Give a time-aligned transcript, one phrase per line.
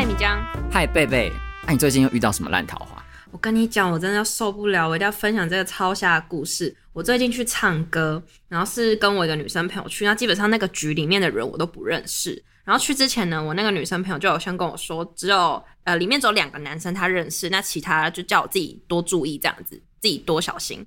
[0.00, 0.42] 嗨，米江。
[0.72, 1.30] 嗨，贝贝。
[1.64, 3.04] 那、啊、你最近又遇到什么烂桃花？
[3.30, 6.74] 我跟你讲，我真的要受不了，我一定要分享这个超瞎的故事。
[6.94, 12.42] 我最近去唱歌，然后是跟我一个女生朋友去，那基本上那个局里面的人我都不认识。
[12.64, 20.86] 然后去之前呢，我那个女生朋友就有先跟我说，只有呃里面只有两个男生她认识，那其他就叫我自己多注意这样子，自己多小心。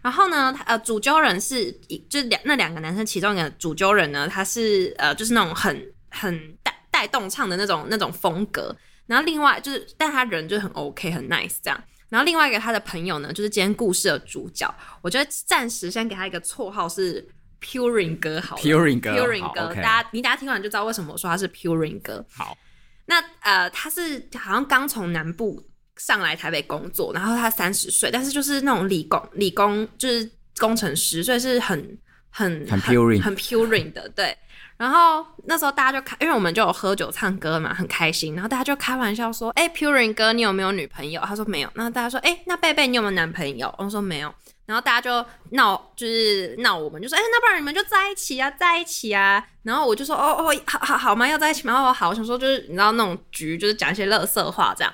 [0.00, 1.70] 然后呢，呃主揪人是
[2.08, 6.65] 就是两那两个男生其中一个主揪人呢，他是呃就是那种很很大。
[6.96, 8.74] 带动唱的那种那种风格，
[9.06, 11.78] 然后另外就是，但他人就很 OK 很 nice 这样。
[12.08, 17.22] 然后另外一个他的朋友呢，就是今天故事的主角，我觉得暂时先给他一个绰号是
[17.60, 22.24] Puring 哥好了，Puring 哥，Puring 哥大家你大家听完就知道为什么我说他是 Puring 哥。
[22.32, 22.56] 好，
[23.04, 25.62] 那呃他是好像刚从南部
[25.98, 31.98] 上来台北工作，然后他三十岁，但是就是那种理工理工就是工程师，所以是很
[32.30, 34.34] 很很 Puring 很 Puring 的对。
[34.76, 38.34] 然后那时候大家就开，因为我们就有喝酒唱歌嘛，很开心。
[38.34, 41.70] 然后大家就开玩笑说：“哎，Puring 哥，你有没有女朋友？”他说没有。
[41.74, 44.32] 然后大家说：“哎，那贝贝，你有没有男朋友？”我说没有。
[44.66, 51.26] 然后大家就闹，就是闹我们，就说：“哎，那不然你们就在一起啊，在一起啊。”然后我就说：“哦哦，好好好吗？
[51.26, 52.10] 要在一起吗？”哦，好。
[52.10, 54.92] 我想说就是你知道那种局，就是讲一些垃圾话这样。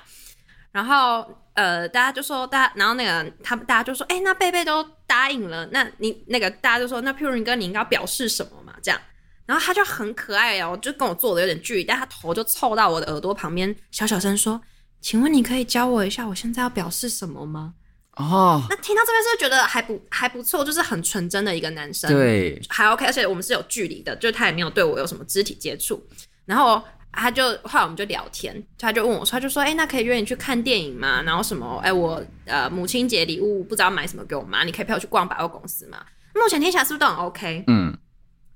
[0.71, 9.01] 然后呃，大家就说大家，然后那个他们大家就说：“哎，那贝贝都答应了，那你那个大家就说，那 Puring 哥，你应该表示什么嘛？”这样。
[9.45, 14.61] 然后他就很可爱哦，就跟我坐的有点距离，但他头就凑到我的耳朵旁边，小小声说
[15.01, 17.73] ：“请问你可以教我一下，我现在要表示什么吗？”
[18.15, 25.99] 哦，那听到这边是不是觉得还不还不错，就是很纯真的一个男生，对，还 OK，而且我们是有距离的，就是他也没有对我有什么肢体接触。
[26.45, 26.79] 然后
[27.11, 31.23] 他就后来我们就聊天，他就问我说：“他就说，哎，那可以约你去看电影吗？
[31.23, 31.79] 然后什么？
[31.83, 35.97] 哎，我呃母亲节礼物不知道买什么给我妈，你可以陪我去逛百货公司吗？”
[36.35, 37.63] 目前听起来是不是都很 OK？
[37.65, 37.97] 嗯。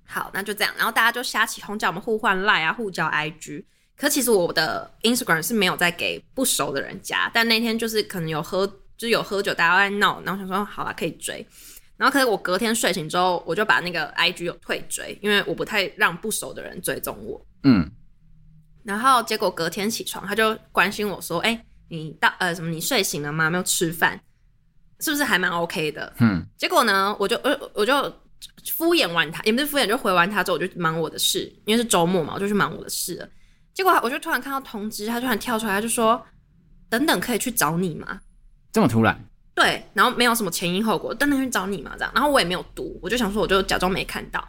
[0.08, 3.66] 好，那就这样，然后大家就瞎起哄，叫我们互换 Line 啊，互交 IG。
[3.98, 8.66] 可其实我的 Instagram 是没有在给不熟的人加，但那天就是可能有喝，
[8.96, 11.46] 就是有喝酒，大家在闹，然后想说好了可以追。
[11.98, 17.46] 然后可是我隔天睡醒之后，我就把那个 IG 有退追，因为我不太让不熟的人追踪我。
[17.64, 17.92] 嗯。
[18.84, 22.70] 然后结果隔天起床，他就关心我说：“哎、欸，你到呃什么？
[22.70, 23.50] 你睡醒了吗？
[23.50, 24.22] 没有吃饭？
[25.00, 26.46] 是不是还蛮 OK 的？”嗯。
[26.56, 28.14] 结果呢，我就呃我就。
[28.72, 33.30] 敷衍完他，也不是敷衍，就回完他之后，我就忙我的事，因为是周末嘛，我就去忙我的事了。
[33.74, 36.24] 结果我就突然看到通知，他突然跳出来，他就说
[36.90, 38.20] ：“等等，可以去找你吗？”
[38.72, 39.24] 这么突然？
[39.54, 42.12] 对，然后没有什么前因后果，等等去找你嘛，这样。
[42.14, 44.46] 然后我也没有读，我就想说，我就假装没看到。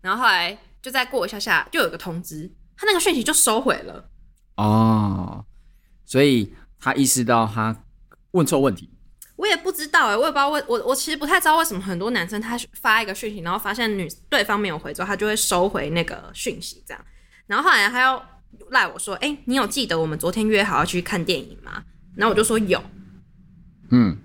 [0.00, 4.08] 然后后来就再过一下下，就有个通知，他那个讯息就收回了。
[4.56, 5.44] 哦，
[6.04, 7.84] 所以他意识到他
[8.30, 8.90] 问错问题。
[9.38, 17.00] 我也不知道哎、欸，我也不知道为我我其实不太知道为什么很多男生他发一个讯息，然后发现女对方没有回之后，他就会收回那个讯息这样。
[17.46, 18.20] 然后后来他又
[18.70, 21.84] 赖我说：“哎、欸，你有记得我们昨天约好要去看电影吗？”
[22.16, 22.82] 然后我就说有，
[23.90, 24.18] 嗯，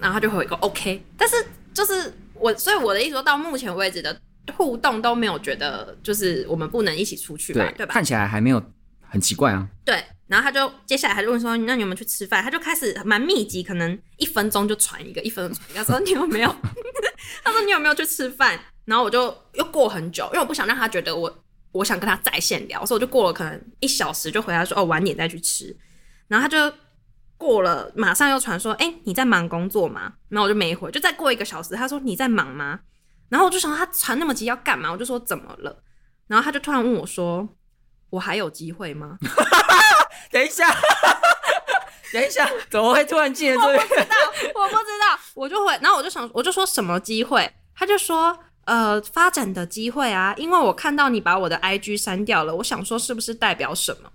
[0.00, 1.00] 然后他就回一个 OK。
[1.16, 1.36] 但是
[1.72, 4.20] 就是我，所以我的意思说到目前为止的
[4.56, 7.92] 互动都没有觉得就是我们不能一起出去吧，对，对吧？
[7.94, 8.60] 看起来还没有
[9.08, 9.68] 很奇怪啊。
[9.84, 10.02] 对。
[10.28, 15.84] 然后他就接下来他就问说：“那你有没有去吃饭？”他就开始蛮密集，可能一分钟就传一个，一分钟传一个。
[15.84, 16.48] 说：“你有没有？”
[17.42, 25.74] 他说：“你有没有去吃饭？”然后我就又过很久，因为我不想让他觉得我我想跟他在线聊，所以我就过了可能一小时就回答说：“哦，晚点再去吃。”
[26.28, 26.76] 然后他就
[27.38, 32.80] 过了，马上又传说：“哎，你在忙工作吗？”然后我就没回，就再过一个小时，他说：“你在忙吗？”
[33.30, 34.92] 然后我就想他传那么急要干嘛？
[34.92, 35.82] 我就说：“怎么了？”
[36.28, 37.48] 然后他就突然问我说
[38.10, 39.18] ：“我还有机会吗？”
[40.38, 40.72] 等一下，
[42.14, 43.60] 等一下，怎么会突然进来？
[43.60, 44.16] 我不知道，
[44.54, 47.52] 我不知道，我就会，然后我就想，我就说什么机会？
[47.74, 54.08] 他就说，呃，发展的机会啊，因为我看到你把我的 IG 删掉了，我想说是不是代表什么？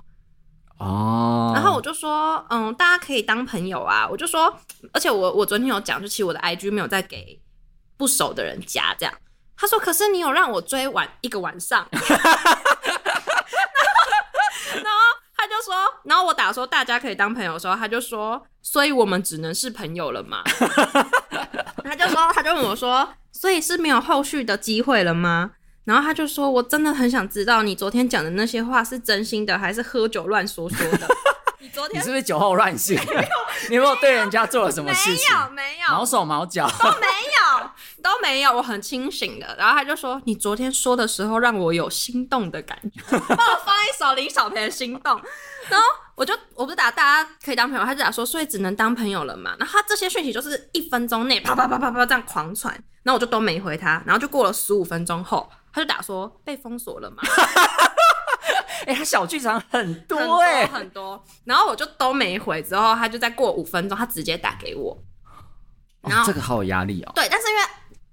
[0.80, 4.08] 哦，然后我就说，嗯，大家可以当朋友啊。
[4.10, 4.58] 我就说，
[4.94, 7.38] 而且我我昨天有讲，就其实我的 IG 没有再给
[7.98, 9.14] 不熟的人加这样。
[9.58, 11.86] 他说，可是你有让我追完一个晚上。
[15.64, 20.44] 说，然后我打说大家可以当朋友的时候，他就说，所以我们只能是朋友了嘛？
[21.84, 25.52] 他就说，他就问我说，所以是没有后续的机会了吗？
[25.86, 31.08] 然后他就说：“我真的很想知道你昨天讲的那些话是真心的，还是喝酒乱说说的。
[31.60, 32.98] ”你昨天你是不是酒后乱性？
[33.70, 35.30] 你有没有对人家做了什么事情？
[35.30, 37.70] 没有，没有，毛手毛脚都没有，
[38.02, 39.56] 都没有，我很清醒的。
[39.58, 43.02] 然后他就说：“你昨天说的时候，让我有心动的感觉。”
[43.36, 45.18] 帮我放一首林小培的《心动》。
[45.70, 49.56] 然后我就我不是打大家可以当朋友，他就打说，所以只能当朋友了嘛。
[49.60, 52.74] 然后他这些讯息就是一分钟内啪啪啪啪啪这样狂传，
[53.04, 54.02] 然后我就都没回他。
[54.06, 55.50] 然后就过了十五分钟后。
[55.76, 57.18] 他就打说被封锁了嘛？
[58.86, 61.20] 哎、欸，他小剧场很多哎、欸，很多。
[61.46, 64.96] 然后我就都没回，之后他就再过五分钟，他直接打给我。
[66.02, 67.12] 然后、哦、这个好有压力哦。
[67.16, 67.62] 对，但是因为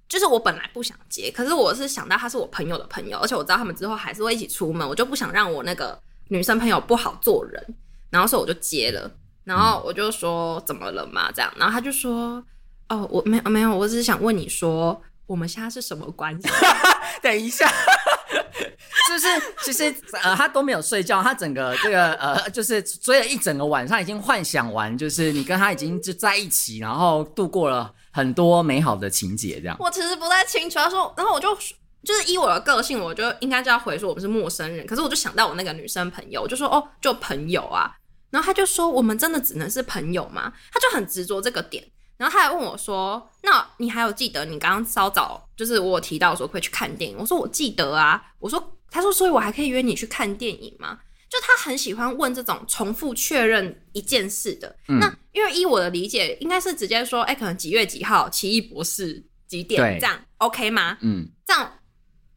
[0.09, 6.01] 就是我本来不想接，可是我是想到他是我朋友的朋友，而且我知道他们之后还是会一起出门，我就不想让我那个
[6.31, 7.75] 女生朋友不好做人。
[8.09, 9.09] 然后所以我就接了，
[9.43, 11.31] 然后我就说怎么了嘛？
[11.31, 12.43] 这样，然后他就说
[12.89, 15.01] 哦，我没有没有，我只是想问你说。
[15.27, 16.49] 我们现在是什么关系？
[17.23, 17.65] 等一下，
[19.07, 19.27] 是不是？
[19.63, 19.83] 其实
[20.21, 29.77] 呃，他都没有睡觉，他整个这个呃，就是追了一整个晚上，已经幻想完，就是你跟他已经就在一起，然后度过了很多美好的情节，这样。
[29.79, 31.57] 我其实不太清楚，他说，然后我就
[32.03, 34.85] 就是以我的个性，我就应该就要回说我们是陌生人。
[34.85, 37.95] 可是我就想到我那个女生朋友，我就说哦，就朋友啊。
[38.29, 40.53] 然后他就说，我们真的只能是朋友吗？
[40.71, 41.85] 他就很执着这个点。
[42.17, 54.75] 然后他还问我说：“那你还有记得你刚刚稍早就是我提到说会去看电影？”我说：“我记得啊。”我说：“他说，所以我还可以约你去看电影吗？”就他很喜欢问这种重复确认一件事的。
[54.87, 59.99] 嗯、那因为依我的理解，应该是直接说：“哎，可能几月几号，奇异博士几点？
[59.99, 61.71] 这样 OK 吗？”嗯，这样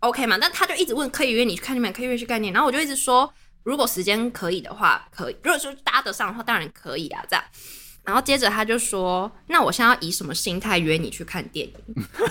[0.08, 0.38] OK 嘛？
[0.40, 3.32] 但他就一直问：“可以约你去看电影，可以约去看电影。”然后我就一直说
[3.64, 7.44] ：“如果时间可以的话，可以；如果说搭得上的话，当然可以啊。”这样。
[8.04, 11.72] 然后接着他就说：“那我现在要以什么心态约你去看电影？”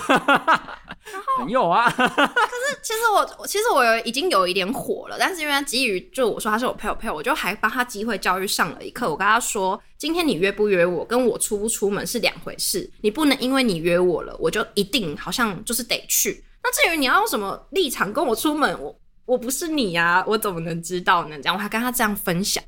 [0.06, 0.16] 然
[1.26, 9.10] 后朋友啊， 可是其实我其实我有已经有一点火了，但是因为基于就我说他是我朋友朋友，我就还帮他机会教育上了一课。
[9.10, 12.88] 我跟他说：“今天你约不约我，跟我出不出门是两回事。
[13.00, 16.44] 你不能因为你约我了，我就一定好像就是得去。
[16.64, 22.64] 那至于你要用什么立场跟我出门，我我不是你呀，我怎么能知道呢？”这样我还跟他这样分享，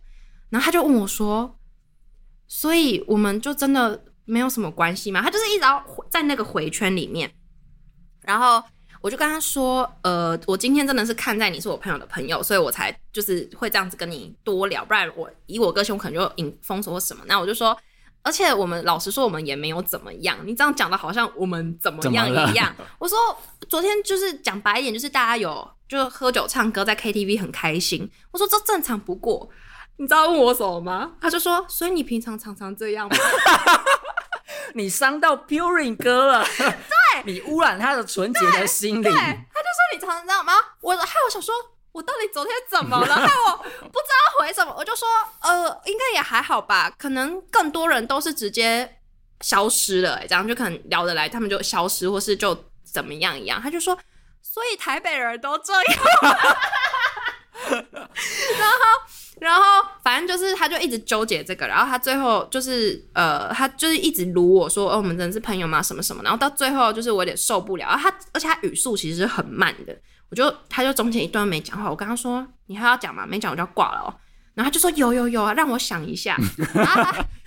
[0.50, 1.58] 然后他就问我说。
[2.48, 5.20] 所以我们就真的没有什么关系嘛？
[5.20, 7.28] 他就是一直要在那个回圈里面，
[8.22, 8.62] 然后
[9.00, 17.24] 我就跟他说：“呃，我今天真的是看在你是我朋友的朋友，所以我才就是会这样子跟你多聊，不然我以我个性，我可能就引封锁或什么。
[17.26, 17.76] 那我就说，
[18.26, 20.36] 而且我们老实说，我们也没有怎么样。
[20.44, 22.74] 你这样讲的好像我们怎么样一样。
[22.98, 23.16] 我说
[23.68, 28.10] 昨天就是讲白一点，就是大家有就喝酒唱歌在 KTV 很开心。
[28.32, 29.48] 我说这正常不过。”
[29.98, 31.12] 你知道问我什么吗？
[31.18, 33.16] 他就说：“所以你平常常常这样吗？”
[34.74, 39.02] 你伤到 Purin 哥了， 对，你污染他的纯洁的心灵。
[39.02, 40.52] 对，他就说你常常这样吗？
[40.82, 41.54] 我还有想说，
[41.96, 43.14] 我到底昨天怎么了？
[43.14, 44.74] 害 我不知道回什么。
[44.76, 45.08] 我就说，
[45.40, 46.90] 呃，应该也还好吧。
[46.98, 48.98] 可能更多人都是直接
[49.40, 52.54] 消失了，欸，这样就可能聊得来，他们就消失，或是就
[52.84, 53.58] 怎么样一样。
[53.62, 53.96] 他就说，
[54.42, 55.84] 所以台北人都这样。
[57.70, 58.76] 然后。
[59.38, 59.62] 然后
[60.02, 65.82] 反正就是，他就一直纠结这个，然后他最后就是，呃，他就是一直撸我说，哦，我们真的是朋友吗？
[65.82, 66.22] 什么什么？
[66.22, 69.94] 然后到最后就是我有点受不了，他而且他语速其实是很慢的，
[70.30, 73.26] 我就他就中间一段没讲话，我跟他说，你还要讲吗？
[73.26, 74.14] 没讲我就要挂了哦。
[74.54, 76.36] 然后他就说有有有啊，让我想一下，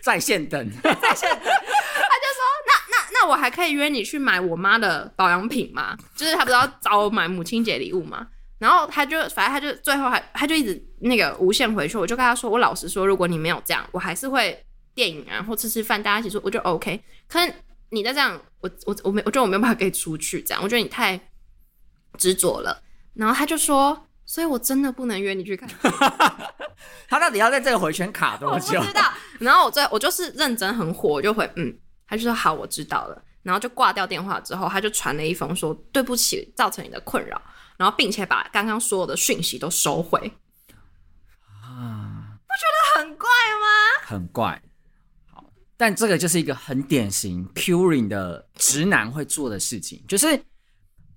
[0.01, 5.97] 在线等，在线等，他就说那那那我还可以约你去买我妈的保养品吗？
[6.15, 8.27] 就是他不是要找我买母亲节礼物吗？
[8.59, 11.97] 然后他就，反正他就最后还，他就一直那个无限回去。
[11.97, 14.63] 我就跟他说，我老实说，如果你没有这样，我还是会
[14.93, 17.01] 电影啊，或吃吃饭，大家一起说，我就 OK。
[17.27, 17.53] 可是
[17.89, 20.61] 你再这样，我我我没，我觉得我没有办法可以出去这样。
[20.61, 21.19] 我觉得你太
[22.17, 22.81] 执着了。
[23.13, 25.69] 然后他就说，所以我真的不能约你去看。
[27.09, 28.79] 他到底要在这个回圈卡多久？
[28.79, 29.11] 我不知道。
[29.39, 33.21] 然后我最我就是认真很火，我就回嗯，他就说好，我知道了。
[33.41, 37.41] 然后就挂掉电话之后，他就传了一封说对不起，造成你的困扰。
[37.77, 40.19] 然后，并且把刚刚所有的讯息都收回
[41.63, 44.05] 啊，不觉得很怪吗？
[44.05, 44.61] 很怪。
[45.33, 45.45] 好，
[45.77, 50.43] 但这个就是一个很典型 Purin 的直男会做的事情，就是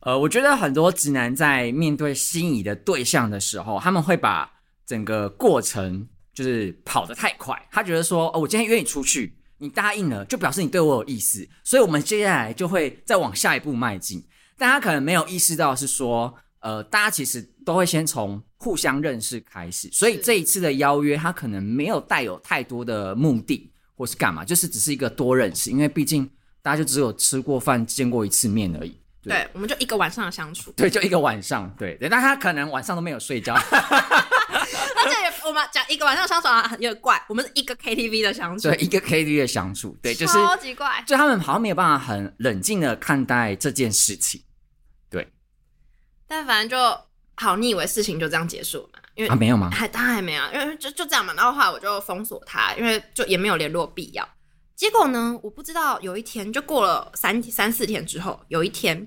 [0.02, 4.50] 呃，我觉得很多直男在面对心仪的对象的时候，他们会把
[4.86, 7.56] 整个过程就是跑得太快。
[7.70, 14.24] 他觉得说，哦，我今天约你出去，你答应了，就表示你对我有意思，所以我们接下来就会再往下一步迈进。
[14.58, 16.34] 但他可能没有意识到是说。
[16.64, 26.30] 呃，大家其实都会先从互相认识开始，所以这一次的邀约，他可能没有带有太多的目的，或是干嘛，就是只是一个多认识，因为毕竟
[26.62, 44.42] 大家就只有吃过饭、见过一次面而已，对，对，我们就一个晚上的相处， 对，就一个晚上，对对，但他可能晚上都没有睡觉， 而且我们讲一个晚上相处啊，有点怪，我们是一个 KTV 的相处，对，一个 KTV 的相处，对，就是超级怪，就他们好像没有办法很冷静的看待这件事情，
[45.08, 45.26] 对，
[46.26, 47.00] 但反正就
[47.36, 48.98] 好，你以为事情就这样结束了吗？
[49.14, 49.70] 因为啊，没有吗？
[49.70, 54.26] 还他还没有，因为就就这样嘛，然后后来我就封锁他，因为就也没有联络必要。
[54.74, 59.06] 结果呢，我不知道有一天就过了三三四天之后，有一天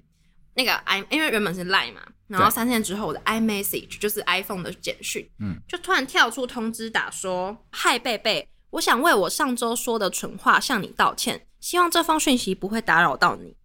[0.53, 13.57] 那个 i 因为原本是 line 嘛，然后三天之后我的 iMessage 就是 iPhone 的简讯，嗯，就突然跳出通知打说：“嗨贝贝，我想为我上周说的蠢话向你道歉，希望这封讯息不会打扰到你。”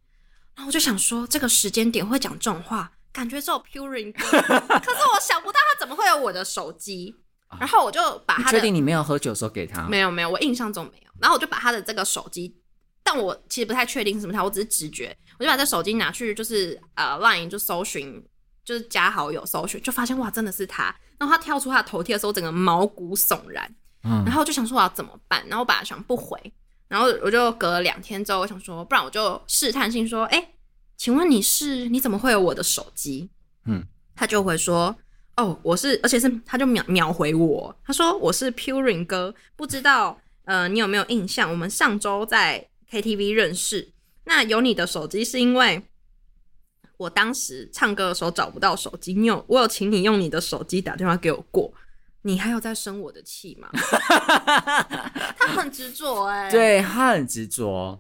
[0.57, 7.17] 然后我就想说，这个时间点会讲这种话，感觉只有 Puring 可是我想不到他怎么会有我的手机。
[7.59, 9.89] 然后我就把他的，确定你没有喝酒的时候给他？
[9.89, 11.11] 没有没有，我印象中没有。
[11.21, 12.57] 然后我就把他的这个手机，
[13.03, 18.25] 但我其实不太确定是什么他，我只是直觉，我就把这手机拿去，就是呃 Line 就搜寻，
[18.65, 20.95] 就是加好友搜寻，就发现哇真的是他。
[21.19, 23.75] 然后他跳出他的头贴的时候，整个毛骨悚然。
[24.05, 24.23] 嗯。
[24.25, 25.43] 然后就想说我要怎么办？
[25.49, 26.41] 然后我把他想不回，
[26.89, 30.53] 然后我就隔了两天之后，我想说，不然我就试探性说，哎，
[30.97, 31.89] 请问你是？
[31.89, 33.29] 你怎么会有我的手机？
[33.67, 33.85] 嗯。
[34.15, 34.97] 他就会说。
[35.41, 41.51] 哦，我是，而且是，他就秒秒回我，他说我是 Puring 哥，不知道呃你有没有印象？
[41.51, 43.91] 我们上周在 KTV 认识，
[44.25, 45.83] 那有你的手机是因为
[46.99, 51.73] 我当时唱歌的时候找不到手机，你有我有请你用你的手机打电话给我过，
[52.21, 53.71] 你还有在生我的气吗？
[55.39, 57.99] 他很执着哎，对，他很执着，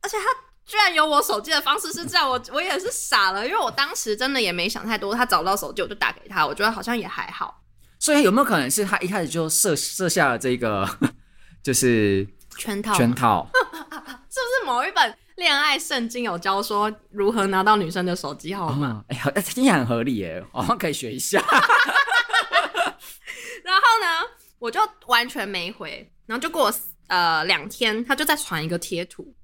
[0.00, 0.49] 而且他。
[0.70, 5.12] 居然有我手机的方式是这样，我我也是傻了，因为我当时真的也没想太多。
[5.12, 7.60] 他找不到手机，我就打给他，我觉得好像也还好。
[7.98, 10.88] 所以有没有可能是他一开始就设设下了这个
[11.60, 12.24] 就是
[12.56, 12.94] 圈套？
[12.94, 19.04] 圈套 是不是某一本恋爱圣经有教说如何拿到女生的手机号码？
[19.08, 21.42] 哎呀，听起来很合理耶，我们可以学一下。
[23.64, 24.06] 然后呢，
[24.60, 26.72] 我就完全没回，然后就过
[27.08, 29.34] 呃两天，他就再传一个贴图。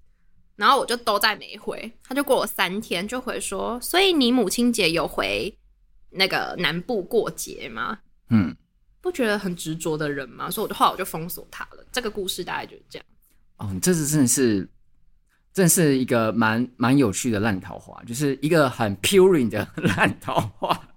[0.57, 5.55] 然后我就都在没回，他就过了三天就回说，所以你母亲节有回
[6.09, 7.99] 那个南部过节吗？
[8.31, 8.57] 嗯，
[9.03, 10.51] 不觉得很执着的人吗？
[10.51, 11.87] 所以我就后来我就封锁他了。
[11.93, 13.07] 这个故事大概就是这样。
[13.59, 14.67] 哦，你这次真的是，
[15.53, 20.89] 真是一个蛮蛮有趣的烂桃花，就是一个很 puring 的 烂桃花。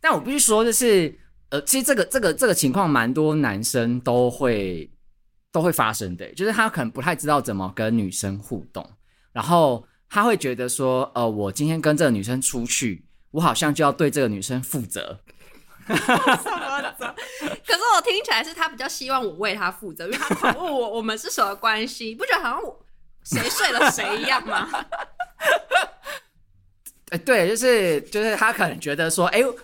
[0.00, 1.16] 但我必须说，就是
[1.50, 4.90] 呃，其实这个这个这个情况蛮多男生都会。
[5.52, 8.88] 都会发生的，就是他可能不太知道怎么跟女生互动，
[9.32, 15.20] 然后他会觉得说，呃，我今天跟这个女生出去，我好像就要对这个女生负责。
[15.86, 17.14] 什么责？
[17.66, 22.84] 可是我听起来是他比较希望我为他负责，因为他问我我们是什么关系，不觉得好像我
[23.24, 24.68] 谁睡了谁一样吗？
[27.10, 29.54] 哎，对，就是就是他可能觉得说，哎，哦、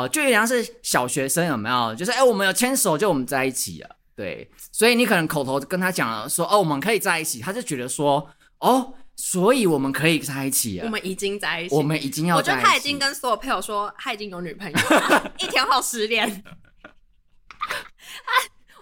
[0.00, 1.94] 呃，就有点像是小学生有没有？
[1.94, 3.96] 就是哎，我们有牵手，就我们在一起了。
[4.16, 16.44] 对，所以你可能口头跟他讲了说，哦，我们可以在一起，他就觉得说，哦，所以我们可以在一起啊，我们已经在一起，我们已经要我觉得他已经跟所有朋友说他已经有女朋友了， 一天后失恋，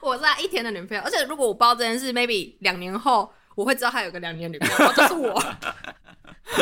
[0.02, 5.42] 我是他一天的女朋友，而且如果我不知道这件事，maybe 两年后我会知道他有个两年女朋友，就是我。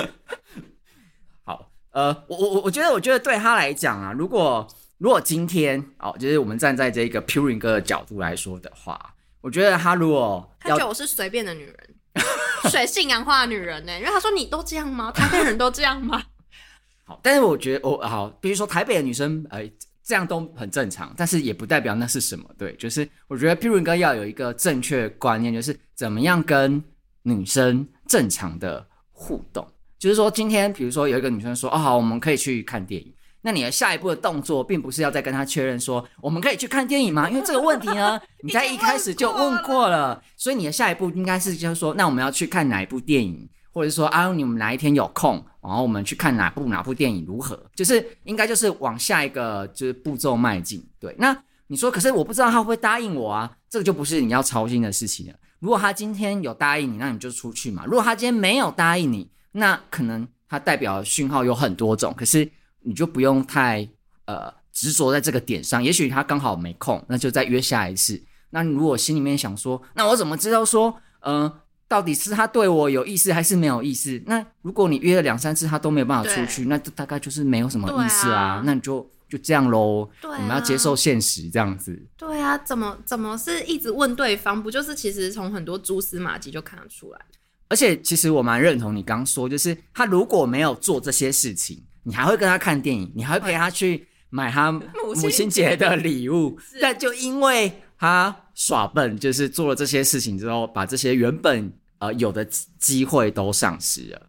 [1.42, 4.64] 好，呃，我我我觉得，我觉得对他来讲啊，如果。
[5.00, 11.94] 如果今天哦，就是我们站在这个 Puring 哥的角度来说的话，我觉得他如果他觉得我是随便的女人，
[12.70, 13.98] 水性杨花的女人呢？
[13.98, 15.10] 因为他说你都这样吗？
[15.10, 16.22] 台北人都这样吗？
[17.06, 19.66] 好，但是我觉得我好，比如说台北的女生，呃，
[20.04, 22.44] 这样都很正常，但是也不代表那是什么。
[22.58, 26.84] 对，就是我觉得 Puring 哥要有一个正确观念，就是怎么样跟
[27.22, 29.66] 女生正常的互动。
[29.98, 33.10] 就是说，今天比如说有一个女生说，哦，好，我们可以去看电影。
[33.42, 37.28] 那你的下一步的动作，并不是要再跟他确认说，我们可以去看电影吗？
[37.30, 47.58] 因为这个问题呢， 你在一开始就问过了，所以你的下一步应该是就是说，那我们要去看哪一部电影，或者是说啊，你们哪一天有空，然后我们去看哪部哪部电影如何？
[47.74, 50.86] 就是应该就是往下一个就是步骤迈进。
[50.98, 51.34] 对，那
[51.68, 55.34] 你说，可是我不知道他会不会答应我啊，这个就不是你要操心的事情了。
[55.60, 57.84] 如果他今天有答应你，那你就出去嘛。
[57.86, 62.46] 如果他今天没有答应你，那可能他代表的讯号有很多种，可是。
[62.82, 63.88] 你就不用太
[64.26, 68.22] 呃执着在这个点上，也许他刚好没空，那就再约下一次。
[68.50, 74.20] 那你如果心里面想说，那我怎么知道说，嗯、呃，到底是他对我有意思还是没有意思？
[74.26, 78.42] 那如果你约了两三次他都没有办法出去，那就大概就是没有什么意思啊。
[78.42, 82.00] 啊那你就就这样喽，对啊、我们要接受现实这样子。
[82.16, 84.60] 对啊，怎么怎么是一直问对方？
[84.60, 87.20] 不就是其实从很多蛛丝马迹就看得出来？
[87.68, 94.72] 而且其实我蛮认同你刚说，就是他如果没有做这些事情，你还会跟他看电影，你还会陪他去买他
[95.14, 102.44] 母亲节的礼物，但就因为他耍笨，就是做了这些事情之后，把这些原本呃有的
[102.78, 104.28] 机会都丧失了。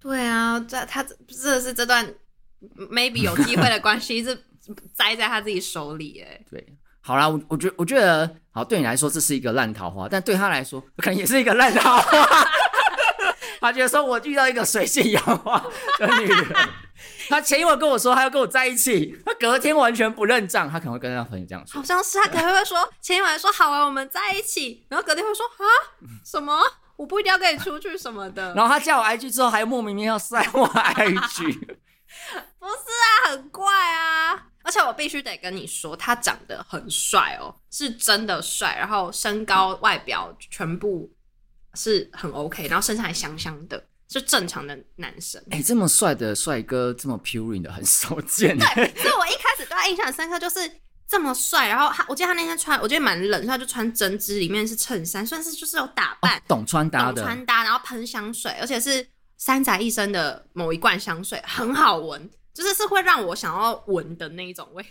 [0.00, 2.06] 对啊，这他这的是这段
[2.90, 4.36] maybe 有机会的关系是
[4.94, 6.40] 栽在他自己手里哎。
[6.50, 6.66] 对，
[7.00, 12.48] 好啦，我我觉我觉得好，对你来说这是一个烂桃花，但对他来说可能也是一个烂桃花。
[13.62, 15.64] 他觉得说我遇到一个水性杨花
[15.98, 16.68] 的女人，
[17.30, 25.64] 他前一晚跟我说他要跟我在一起，他隔天完全不认账，他可能会跟他朋友这样说，好像是他可能会说前一晚说好啊，我们在一起，然后隔天会说啊
[26.24, 26.60] 什么？
[26.96, 28.52] 我不一定要跟你出去什么的。
[28.54, 31.58] 然后他加我 IG 之后，还莫名其妙塞我 IG。
[32.60, 34.46] 不是啊，很怪啊！
[34.62, 38.76] 而且我必须得跟你说，他长得很帅哦，是真的帅。
[38.78, 41.10] 然后身高、外表全部
[41.74, 45.42] 是很 OK，然后身上还香香的，是正常的男生。
[45.50, 48.58] 哎、欸，这么帅的帅哥，这么 pure 的很少见。
[48.58, 50.70] 对，所以我一开始对他印象很深刻，就是。
[51.08, 64.88] 这么帅，然后他，我记得他那天穿，我觉得蛮冷，所以他就穿针织，里面是衬衫，算是就是有打扮，哦、懂穿搭的，懂穿搭，然后喷香水，而且是三宅一生的某一罐香水，很好闻，就是是会让我想要闻的那一种味道。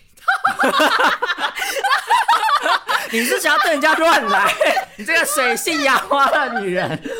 [3.11, 4.53] 你是想要对人家乱来？
[4.97, 6.89] 你这个水性杨花的女人。
[6.89, 7.11] 我只是说，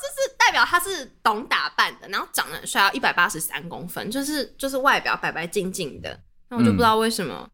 [0.00, 7.42] 就是代表他是懂打扮的，然后长得很帅，要一百八十三公分，就是就是外表白白净净的，那我就不知道为什么。
[7.42, 7.50] 嗯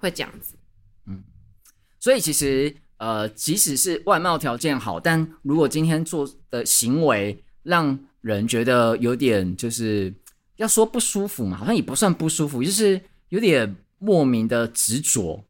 [0.00, 0.54] 会这样子，
[1.08, 1.24] 嗯，
[1.98, 10.14] 所以其实呃，即使是外貌条件好，但如果今天做的行为让人觉得有点就是
[10.58, 13.00] 要说不舒服嘛，好像也不算不舒服，就是
[13.30, 15.42] 有点莫名的执着。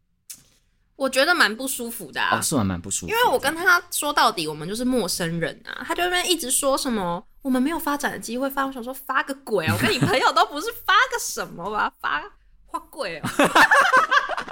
[0.96, 12.22] 我觉得蛮不舒服的啊，哦，是蛮蛮不舒服，因为我跟他说到底，我们就是陌生人啊，他就那边一直说什么我们没有发展的机会发，我想说发个鬼啊，我跟你朋友都不是发个什么吧，发
[12.66, 13.28] 花贵哦。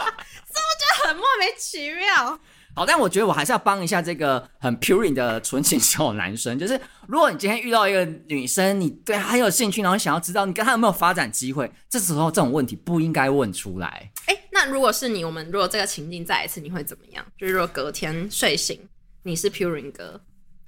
[2.76, 6.58] 好，但我觉得我还是要帮一下这个很 pure 的纯情小男生。
[6.58, 14.12] 就是如果你今天遇到一个女生，你对她很有兴趣，然后想要知道你跟她有没有发展机会，这时候这种问题不应该问出来。
[14.26, 17.25] 哎、欸，那如果是你，我们如果这个情境再一次，你会怎么样？
[17.39, 18.78] 就是如果隔天睡醒，
[19.23, 20.21] 你是 pure 哥，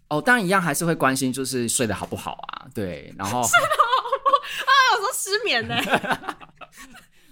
[0.08, 2.66] 哦，当然一样还是会关心，就是睡得好不好啊？
[2.74, 3.76] 对，然后 睡得好
[4.24, 4.72] 不好啊？
[4.96, 5.76] 我说失眠呢。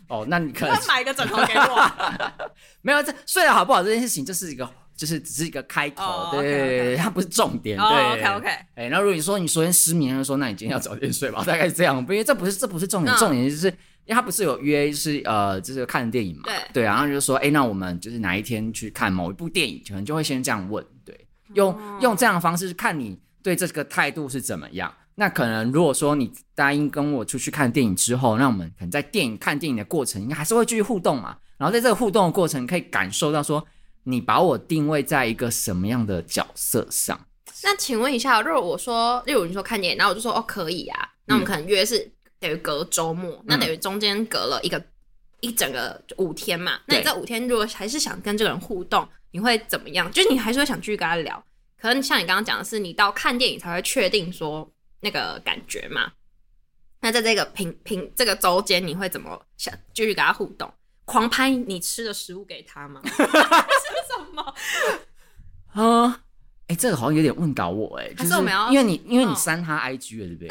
[0.09, 1.93] 哦，那你可能买一个枕头给我。
[2.83, 7.77] 没有，这睡得好不好这件事情，就是一个，就是只是一个开头，oh, 对对对，它不是重点。
[7.77, 8.49] 对，OK OK。
[8.77, 11.99] 哎，那如果你说你昨天失眠，就说那你今天要早点睡吧，大概是这样。
[11.99, 13.75] 因为这不是这不是重点，重点就是因
[14.11, 16.43] 为他不是有约，是呃，就是看电影嘛。
[16.45, 22.03] 对对，然后就说，哎，那我们就是哪一天去看某一部电影，可能就会先这样问，对，用、oh.
[22.03, 24.95] 用这样的方式看你对这个态度是怎么样。
[25.19, 31.39] 那可能如果说你答应跟我出去看电影之后，那我们可能在电影看电影的过程，应该还是会继续互动嘛。
[31.57, 33.67] 然后在这个互动的过程，可以感受到说
[34.05, 37.19] 你把我定位在一个什么样的角色上。
[37.65, 44.85] 那请问一下，如果我说，例如你说看电影，然后我就说哦可以啊，那我们可能约是等于隔周末，嗯、那等于中间隔了一个
[45.41, 46.79] 一整个五天嘛。
[46.85, 50.13] 那你这五天如果还是想跟这个人互动，你会怎么样？
[50.13, 51.43] 就是你还是会想继续跟他聊。
[51.81, 54.71] 可能像你刚刚讲的是，你到看电影才会确定说。
[55.01, 56.13] 那个感觉嘛，
[57.01, 60.73] 那在这个平平这个周间，你会怎么想继续跟他互动？
[61.05, 63.01] 狂拍你吃的食物给他吗？
[63.07, 64.55] 是什么？
[65.73, 66.21] 啊，
[66.67, 68.35] 哎，这个好像有点问倒我哎、欸，就是
[68.71, 70.49] 因为你因为你删他 IG 了，对不对？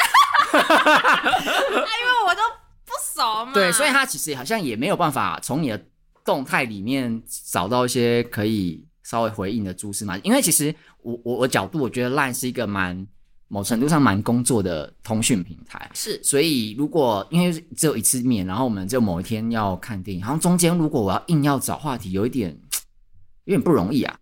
[0.53, 2.41] 因为我都
[2.85, 3.51] 不熟嘛。
[3.51, 5.85] 对，所以他其实好像也没有办法从你的
[6.23, 10.21] 动态里面找到一些可以稍微回应的蛛丝马迹。
[10.23, 13.05] 因为其实我我我角度，我觉得 Line 是一个蛮。
[13.47, 22.57] 某程度上蛮工作的通讯平台是，所以如果因为只有一次面，然后我们就某一天要看电影，好像中间如果我要硬要找话题，有一点
[23.45, 24.17] 有点不容易啊。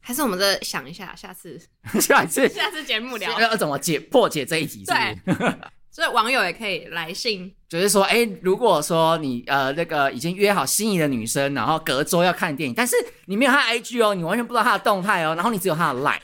[0.00, 1.60] 还是我们再想一下，下次
[2.00, 5.38] 下次下次节目聊要怎么解破解这一题是不是？
[5.38, 5.56] 对，
[5.90, 16.18] 所以网友也可以来信，就是说，哎、欸，如果说你呃那个已经约好心仪的女生，然后隔周要看电影，但是你没有她的 IG 哦，你完全不知道她的动态哦，然后你只有她的 Line，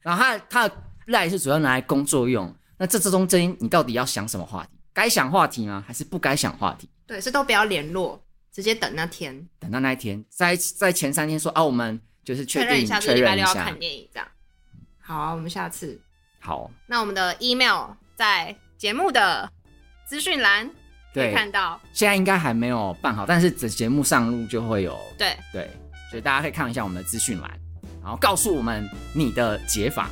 [0.00, 0.74] 然后她她的。
[1.08, 4.70] 赖是主要拿来工作用，那这之中间你到底要想什么话题？
[4.92, 5.84] 该想话题吗？
[5.86, 6.88] 还是不该想话题？
[7.06, 8.20] 对，是都不要联络，
[8.52, 14.28] 直接等那天，等到那一天，在在前三天说啊，我们就是确认一下，这礼拜六要看电影这样。
[14.98, 16.00] 好啊，我们下次
[16.40, 16.70] 好。
[16.86, 19.50] 那我们的 email 在节目的
[20.06, 20.70] 资讯栏
[21.14, 24.98] 可以看到，现在应该还没有办好，但是这节目上路就会有。
[25.16, 25.70] 对对，
[26.10, 27.50] 所以大家可以看一下我们的资讯栏，
[28.02, 30.10] 然后告诉我们你的解法。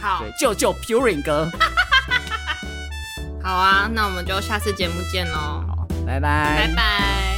[0.00, 1.50] 好，救救 Purin 哥。
[3.42, 7.31] 好啊，那我们就下次节目见喽，好拜拜，拜拜。